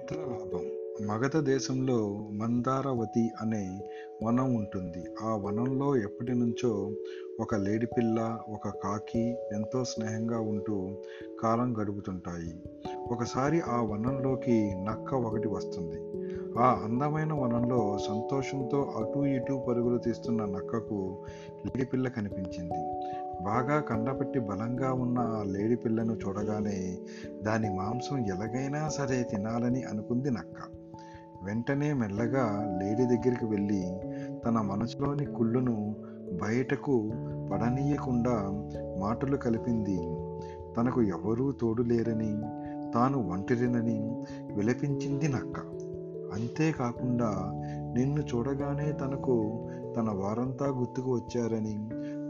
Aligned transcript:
మిత్రలాభం 0.00 0.66
మగధ 1.06 1.36
దేశంలో 1.36 2.28
మందారవతి 2.32 3.30
అనే 3.40 3.78
వనం 4.24 4.54
ఉంటుంది. 4.54 5.04
ఆ 5.22 5.36
వనంలో 5.36 5.96
ఎప్పటి 5.96 6.34
నుంచో 6.34 6.90
ఒక 7.40 7.54
లేడిపిల్ల 7.54 8.38
ఒక 8.48 8.68
కాకి 8.68 9.36
ఎంతో 9.52 9.84
స్నేహంగా 9.84 10.40
ఉంటూ 10.40 10.90
కాలం 11.42 11.80
గడుపుతుంటాయి. 11.80 12.54
ఒకసారి 13.10 13.60
ఆ 13.60 13.82
వనంలోకి 13.82 14.74
నక్క 14.84 15.14
ఒకటి 15.14 15.48
వస్తుంది. 15.48 16.19
ఆ 16.58 16.80
అందమైన 16.84 17.32
వనంలో 17.32 17.98
సంతోషంతో 17.98 18.82
అటూ 18.82 19.24
ఇటూ 19.24 19.58
పరుగులు 19.58 19.98
తీస్తున్న 19.98 20.44
నక్కకు 20.44 21.18
లేడిపిల్ల 21.66 22.08
కనిపించింది. 22.08 23.02
బాగా 23.44 23.80
కండపెట్టి 23.80 24.38
బలంగా 24.38 24.92
ఉన్న 24.92 25.18
ఆ 25.18 25.42
లేడి 25.42 25.76
పిల్లను 25.76 26.12
చూడగానే 26.12 26.98
దాని 27.42 27.70
మాంసం 27.70 28.18
ఎలాగైనా 28.18 28.88
సరే 28.88 29.22
తినాలని 29.22 29.82
అనుకుంది 29.82 30.30
నక్క. 30.30 30.62
వెంటనే 31.44 31.92
మెల్లగా 31.92 32.78
లేడి 32.82 33.04
దగ్గరికి 33.04 33.44
వెళ్ళి 33.44 34.00
తన 34.44 34.60
మనసులోని 34.60 35.24
కుళ్ళును 35.24 35.96
బయటకు 36.32 37.10
పడనీయకుండా 37.52 38.66
మాటలు 38.98 39.36
కలిపింది. 39.36 39.98
తనకు 40.76 41.02
ఎవరూ 41.02 41.52
తోడు 41.52 41.82
లేరని 41.82 42.40
తాను 42.94 43.30
ఒంటరినని 43.30 44.24
విలపించింది 44.54 45.28
నక్క. 45.28 45.79
అంతేకాకుండా 46.32 47.30
నిన్ను 47.96 48.20
చూడగానే 48.20 48.92
తనకు 48.92 49.66
తన 49.96 50.10
వారంతా 50.10 50.66
గుర్తుకు 50.66 51.14
వచ్చారని 51.14 51.88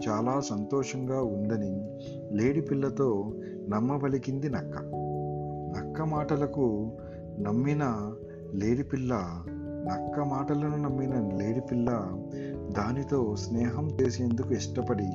చాలా 0.08 0.40
సంతోషంగా 0.40 1.22
ఉందని 1.22 1.98
లేడి 2.32 2.60
పిల్లతో 2.60 3.32
నమ్మబలికింది 3.68 4.48
నక్క. 4.48 4.76
నక్క 5.78 6.02
మాటలకు 6.02 6.96
నమ్మిన 7.40 8.12
లేడిపిల్ల 8.52 9.42
నక్క 9.86 10.20
మాటలను 10.20 10.76
నమ్మిన 10.76 11.36
లేడిపిల్ల 11.36 11.90
దానితో 12.72 13.36
స్నేహం 13.36 13.88
చేసేందుకు 13.90 14.54
ఇష్టపడి 14.54 15.10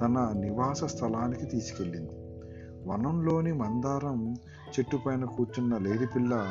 తన 0.00 0.32
నివాస 0.38 0.84
స్థలానికి 0.84 1.46
తీసుకెళ్ళింది. 1.46 2.10
వనంలోని 2.86 3.52
మందారం 3.52 4.34
చెట్టు 4.68 4.98
పైన 5.06 5.24
కూర్చున్న 5.24 5.78
లేడిపిల్ల 5.78 6.46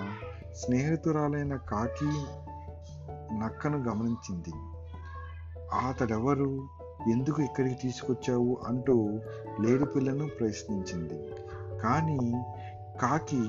స్నేహితురాలైన 0.56 1.56
కాకి 1.56 2.10
నక్కను 3.40 3.78
గమనించింది. 3.78 4.54
అతడెవరు? 5.88 6.68
ఎందుకు 7.12 7.42
ఇక్కడికి 7.42 7.76
తీసుకొచ్చావు? 7.76 8.58
అంటూ 8.68 9.10
లేడిపిల్లను 9.62 10.28
ప్రశ్నించింది. 10.40 11.30
కానీ 11.84 12.44
కాకి 13.02 13.42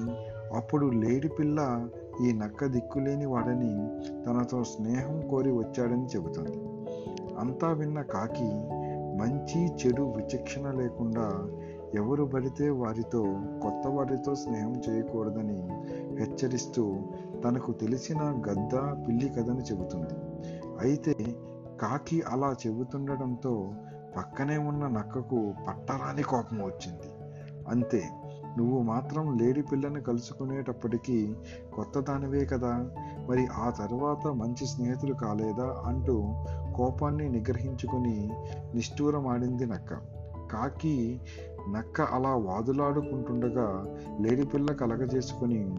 అప్పుడు 0.57 0.87
లేడిపిల్ల 0.87 1.89
ఈ 2.27 2.33
నక్క 2.33 2.67
దిక్కులేని 2.67 3.27
వాడని 3.27 4.01
తనతో 4.27 4.65
స్నేహం 4.65 5.29
కోరి 5.29 5.51
వచ్చాడని 5.51 6.07
చెబుతుంది. 6.07 6.57
అంతా 7.37 7.73
విన్న 7.73 8.03
కాకి 8.03 8.83
మంచి 9.19 9.67
చెడు 9.67 10.03
విచక్షణ 10.03 10.71
లేకుండా 10.71 11.51
ఎవరు 11.95 12.25
పడితే 12.25 12.69
వారితో 12.69 13.23
కొత్త 13.63 13.89
వారితో 13.89 14.35
స్నేహం 14.35 14.83
చేయకూడదని 14.89 15.63
హెచ్చరిస్తూ 16.19 17.01
తనకు 17.45 17.73
తెలిసిన 17.73 18.21
గద్ద 18.23 18.75
పిల్లి 19.09 19.29
కథను 19.29 19.61
చెబుతుంది. 19.61 20.15
అయితే 20.81 21.13
కాకి 21.81 22.23
అలా 22.23 22.55
చెబుతుండడంతో 22.67 23.73
పక్కనే 24.17 24.57
ఉన్న 24.57 24.89
నక్కకు 24.89 25.55
పట్టరాని 25.69 26.23
కోపం 26.23 26.65
వచ్చింది. 26.65 27.23
అంతే 27.69 28.03
నువ్వు 28.59 28.83
మాత్రం 28.83 29.39
లేడి 29.39 29.63
పిల్లని 29.63 30.01
కలుసుకునేటప్పటికీ 30.01 31.35
కొత్త 31.75 32.01
దానివే 32.01 32.45
కదా 32.45 32.91
మరి 33.29 33.47
ఆ 33.47 33.71
తర్వాత 33.71 34.27
మంచి 34.27 34.67
స్నేహితులు 34.67 35.15
కాలేదా 35.15 35.83
అంటూ 35.87 36.23
కోపాన్ని 36.77 37.29
నిగ్రహించుకుని 37.29 38.31
నిష్ఠూరమాడింది 38.75 39.67
నక్క. 39.67 39.95
కాకి 40.53 41.21
నక్క 41.71 42.01
అలా 42.01 42.35
వాదులాడుకుంటుండగా 42.37 43.97
లేడిపిల్ల 44.21 44.73
కలగజేసుకుని 44.73 45.77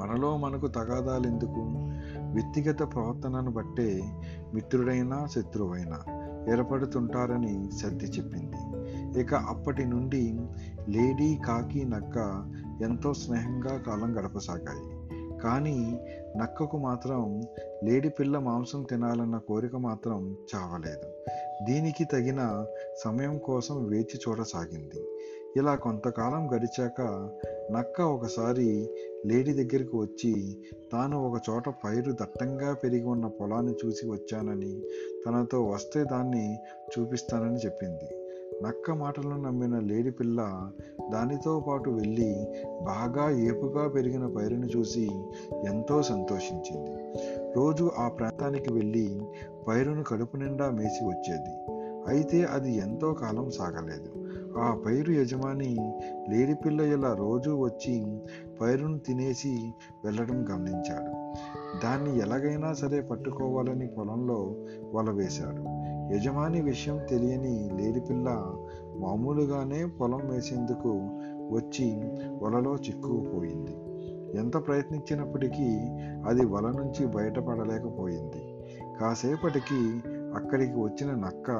మనలో 0.00 0.36
మనకు 0.36 0.66
తగాదాలెందుకు 0.66 1.60
వ్యక్తిగత 2.32 2.94
ప్రవర్తనను 2.94 3.50
బట్టే 3.50 4.00
మిత్రుడైనా 4.54 5.26
శత్రువైనా 5.26 5.98
ఏర్పడుతుంటారని 6.52 7.70
సర్ది 7.82 8.04
చెప్పింది. 8.04 8.56
ఇక 9.20 9.34
అప్పటి 9.34 9.84
నుండి 9.84 10.40
లేడీ 10.88 11.38
కాకి 11.46 11.84
నక్క 11.84 12.44
ఎంతో 12.82 13.14
స్నేహంగా 13.14 13.76
కాలం 13.76 14.18
గడపసాగాయి. 14.18 15.00
కానీ 15.38 16.00
నక్కకు 16.36 16.78
మాత్రం 16.78 17.42
లేడి 17.84 18.08
పిల్ల 18.08 18.38
మాంసం 18.38 18.82
తినాలన్న 18.82 19.36
కోరిక 19.38 19.76
మాత్రం 19.76 20.36
చావలేదు. 20.54 21.08
దీనికి 21.64 22.04
తగిన 22.04 22.66
సమయం 23.04 23.38
కోసం 23.38 23.84
వేచి 23.84 24.20
చూడసాగింది. 24.28 25.04
ఇలా 25.56 25.74
కొంతకాలం 25.74 26.56
గడిచాక 26.56 27.28
నక్క 27.72 28.00
ఒకసారి 28.00 28.90
లేడీ 29.26 29.52
దగ్గరికి 29.52 29.96
వచ్చి 29.96 30.56
తాను 30.92 31.26
ఒక 31.26 31.40
చోట 31.50 31.68
పైరు 31.68 32.12
దట్టంగా 32.12 32.74
పెరిగి 32.74 33.04
ఉన్న 33.04 33.26
పొలాన్ని 33.26 33.74
చూసి 33.86 34.10
వచ్చానని 34.10 34.82
తనతో 35.26 35.64
వస్తే 35.64 36.04
దాన్ని 36.04 36.58
చూపిస్తానని 36.98 37.56
చెప్పింది. 37.56 38.16
నక్క 38.62 38.90
మాటలను 38.90 39.42
నమ్మిన 39.42 39.78
లేడి 39.78 40.10
పిల్ల 40.10 40.70
దానితో 41.12 41.60
పాటు 41.60 41.90
వెళ్ళి 41.90 42.46
బాగా 42.82 43.30
ఏపుగా 43.30 43.88
పెరిగిన 43.88 44.26
పైరుని 44.26 44.66
చూసి 44.76 45.10
ఎంతో 45.66 46.02
సంతోషించింది. 46.02 47.14
రోజు 47.56 47.90
ఆ 47.98 48.08
ప్రాంతానికి 48.08 48.72
వెళ్ళి 48.72 49.20
పైరును 49.68 50.02
కడుపు 50.02 50.36
నిండా 50.36 50.70
మేసి 50.70 51.04
వచ్చేది. 51.04 51.52
అయితే 52.06 52.44
అది 52.44 52.76
ఎంతో 52.76 53.12
కాలం 53.12 53.50
సాగలేదు. 53.50 54.19
ఆ 54.58 54.82
పైరు 54.86 55.12
యజమాని 55.12 55.76
లేడిపిల్ల 56.30 56.80
ఇలా 56.80 57.14
రోజు 57.14 57.50
వచ్చి 57.50 58.20
పైరును 58.60 58.98
తినేసి 58.98 59.74
వెళ్ళడం 60.04 60.48
గమనించాడు. 60.48 61.34
దాన్ని 61.84 62.18
ఎలాగైనా 62.18 62.72
సరే 62.72 63.00
పట్టుకోవాలని 63.00 63.86
పొలంలో 63.86 64.54
వల 64.94 65.10
వేశాడు. 65.10 65.64
యజమాని 66.14 66.60
విషయం 66.60 66.98
తెలియని 67.10 67.70
లేడిపిల్ల 67.82 68.28
మామూలుగానే 68.98 69.86
పొలం 69.86 70.28
వేసేందుకు 70.28 70.92
వచ్చి 71.52 71.90
వలలో 72.42 72.76
చిక్కుకుపోయింది. 72.76 73.76
ఎంత 74.38 74.66
ప్రయత్నించినప్పటికీ 74.66 75.78
అది 76.26 76.44
వల 76.44 76.66
నుంచి 76.66 77.06
బయటపడలేకపోయింది. 77.06 78.54
కాసేపటికి 79.00 80.02
అక్కడికి 80.34 80.72
వచ్చిన 80.72 81.10
నక్క 81.14 81.50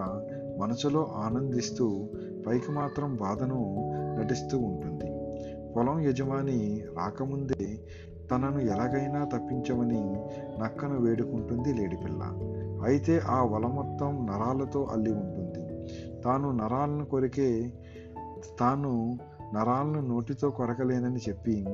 మనసులో 0.60 1.04
ఆనందిస్తూ 1.04 2.08
పైకి 2.50 2.72
మాత్రం 2.72 3.16
బాధను 3.16 3.92
నటిస్తూ 4.18 4.58
ఉంటుంది. 4.58 5.04
పొలం 5.72 6.00
యజమాని 6.00 6.84
రాకముందే 6.96 7.78
తనను 8.30 8.58
ఎలాగైనా 8.58 9.24
తప్పించమని 9.24 10.00
నక్కను 10.62 11.00
వేడుకుంటుంది 11.00 11.72
లేడిపిల్ల. 11.72 12.20
అయితే 12.84 13.18
ఆ 13.18 13.44
వల 13.44 13.66
మొత్తం 13.66 14.26
నరాలతో 14.26 14.84
అల్లి 14.84 15.12
ఉంటుంది. 15.12 15.88
తాను 16.22 16.50
నరాలను 16.50 17.04
కొరికే 17.04 17.72
తాను 18.60 19.18
నరాలను 19.54 20.00
నోటితో 20.00 20.50
కొరకలేనని 20.50 21.20
చెప్పి 21.28 21.66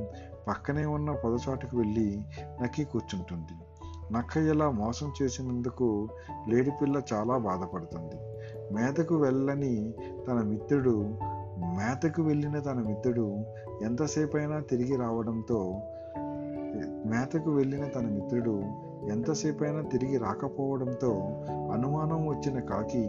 పక్కనే 0.49 0.85
ఉన్న 0.85 1.13
పొదచాటుకు 1.13 1.77
వెళ్ళి 1.77 2.23
నక్కి 2.63 2.85
కూర్చుంటుంది. 2.85 3.67
నక్క 4.13 4.37
ఇలా 4.37 4.71
మోసం 4.71 5.13
చేసినందుకు 5.23 6.09
లేడిపిల్ల 6.49 7.03
చాలా 7.13 7.39
బాధపడుతుంది. 7.39 8.36
మేతకు 8.73 9.15
వెళ్ళని 9.15 9.95
తన 10.29 10.35
మిత్రుడు 10.35 11.01
మేతకు 11.59 12.23
వెళ్ళిన 12.23 12.59
తన 12.59 12.83
మిత్రుడు 12.87 13.37
ఎంతసేపైనా 13.83 14.61
తిరిగి 14.61 14.97
రావడంతో 14.97 15.81
మేతకు 17.07 17.51
వెళ్ళిన 17.51 17.85
తన 17.85 18.07
మిత్రుడు 18.07 18.63
ఎంతసేపైనా 19.11 19.81
తిరిగి 19.81 20.17
రాకపోవడంతో 20.17 21.13
అనుమానం 21.73 22.27
వచ్చిన 22.27 22.61
కాకి 22.61 23.07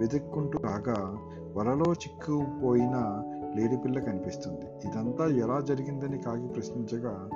వెతుక్కుంటూ 0.00 0.58
రాగా 0.58 1.18
వలలో 1.56 1.92
చిక్కుపోయిన 1.92 3.22
లేడిపిల్ల 3.56 4.00
కనిపిస్తుంది. 4.00 4.88
ఇదంతా 4.88 5.26
ఎలా 5.26 5.60
జరిగిందని 5.60 6.18
కాకి 6.18 6.46
ప్రశ్నించగా 6.46 7.28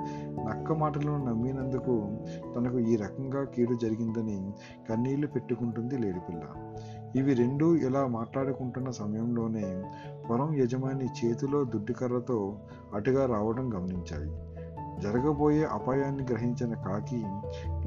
నక్క 0.47 0.71
మాటలను 0.71 1.25
నమ్మినందుకు 1.25 2.07
తనకు 2.55 2.79
ఈ 2.79 2.95
రకంగా 2.95 3.43
కీడు 3.43 3.75
జరిగిందని 3.75 4.53
కన్నీళ్ళు 4.89 5.27
పెట్టుకుంటుంది 5.27 5.97
లేడిపిల్ల. 5.97 6.41
ఇవి 7.15 7.33
రెండు 7.33 7.75
ఇలా 7.75 8.07
మాట్లాడుకుంటున్న 8.07 8.89
సమయంలోనే 8.89 9.83
పొలం 10.29 10.55
యజమాని 10.55 11.05
చేతిలో 11.05 11.63
దుడ్డికర్రతో 11.63 12.57
అటుగా 12.93 13.25
రావడం 13.25 13.73
గమనించాయి. 13.73 14.31
జరగబోయే 15.01 15.63
అపాయాన్ని 15.63 16.23
గ్రహించిన 16.23 16.73
కాకి 16.73 17.23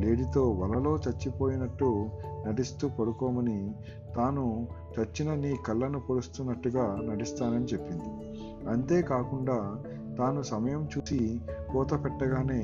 లేడితో 0.01 0.51
వలలో 0.51 0.97
చచ్చిపోయినట్టు 0.97 2.09
నటిస్తూ 2.49 2.89
పడుకోమని 2.89 3.75
తాను 4.17 4.69
చచ్చిన 4.99 5.35
నీ 5.35 5.57
కళ్ళను 5.67 6.01
పొడుస్తున్నట్టుగా 6.01 6.99
నటిస్తానని 7.03 7.65
చెప్పింది. 7.65 8.39
అంతేకాకుండా 8.69 9.77
తాను 10.19 10.43
సమయం 10.43 10.89
చూసి 10.99 11.41
కోత 11.73 12.05
పెట్టగానే 12.05 12.63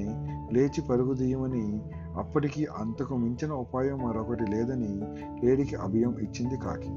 లేచి 0.52 0.80
పరుగుదీయమని 0.80 1.82
అప్పటికి 2.18 2.66
అంతకు 2.66 3.16
మించిన 3.16 3.52
ఉపాయం 3.52 3.98
మరొకటి 3.98 4.50
లేదని 4.50 5.00
లేడికి 5.46 5.76
అభయం 5.76 6.18
ఇచ్చింది 6.18 6.56
కాకి. 6.56 6.88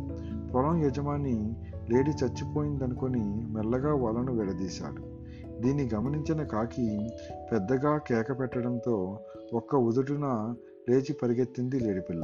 పొలం 0.51 0.85
యజమాని 0.85 1.55
లేడి 1.89 2.11
చచ్చిపోయిందనుకొని 2.11 3.45
మెల్లగా 3.49 3.95
వలను 3.95 4.33
విడదీశాడు. 4.33 5.21
దీన్ని 5.61 5.89
గమనించిన 5.93 6.43
కాకి 6.43 7.09
పెద్దగా 7.51 7.97
కేక 7.97 8.39
పెట్టడంతో 8.39 9.19
ఒక్క 9.53 9.75
ఉదుటున 9.75 10.55
లేచి 10.89 11.13
పరిగెత్తింది 11.13 11.79
లేడిపిల్ల. 11.79 12.23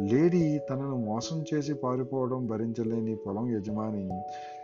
లేడీ 0.00 0.58
తనను 0.70 0.96
మోసం 0.96 1.44
చేసి 1.54 1.74
పారిపోవడం 1.74 2.46
భరించలేని 2.46 3.16
పొలం 3.16 3.56
యజమాని 3.56 4.08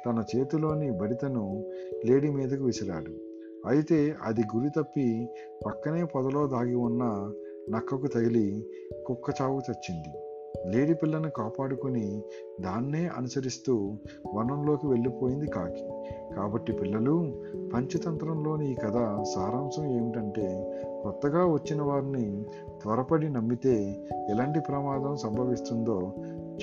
తన 0.06 0.24
చేతిలోని 0.36 0.90
బడితను 0.90 1.64
లేడీ 2.04 2.30
మీదకు 2.30 2.64
విసిరాడు. 2.64 3.31
అయితే 3.66 4.14
అది 4.22 4.42
గురి 4.56 4.70
తప్పి 4.70 5.28
పక్కనే 5.66 6.04
పొదలో 6.04 6.46
దాగి 6.46 6.74
ఉన్న 6.74 7.32
నక్కకు 7.70 8.06
తగిలి 8.06 8.66
కుక్క 9.06 9.30
చావు 9.40 9.60
తెచ్చింది. 9.60 10.18
లేడి 10.66 10.94
పిల్లను 10.94 11.30
కాపాడుకుని 11.30 12.22
దాన్నే 12.60 13.06
అనుసరిస్తూ 13.06 13.98
వనంలోకి 14.34 14.86
వెళ్ళిపోయింది 14.86 15.46
కాకి. 15.46 15.88
కాబట్టి 16.34 16.72
పిల్లలు 16.72 17.42
పంచతంత్రంలోని 17.74 18.72
ఈ 18.72 18.74
కథ 18.74 19.24
సారాంశం 19.34 19.84
ఏమిటంటే 19.84 20.72
కొత్తగా 21.02 21.46
వచ్చిన 21.46 21.82
వారిని 21.82 22.44
త్వరపడి 22.82 23.28
నమ్మితే 23.28 24.06
ఎలాంటి 24.30 24.60
ప్రమాదం 24.60 25.16
సంభవిస్తుందో 25.16 26.12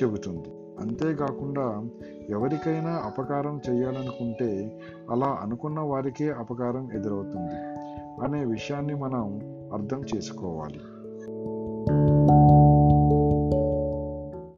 చెబుతుంది. 0.04 0.59
అంతేకాకుండా 0.82 1.86
ఎవరికైనా 2.30 3.02
అపకారం 3.06 3.62
చేయాలనుకుంటే 3.70 4.80
అలా 5.10 5.38
అనుకున్న 5.42 5.80
వారికే 5.80 6.32
అపకారం 6.32 6.92
ఎదురవుతుంది 6.94 7.58
అనే 8.24 8.46
విషయాన్ని 8.46 8.96
మనం 8.96 9.26
అర్థం 9.74 10.02
చేసుకోవాలి. 10.16 10.80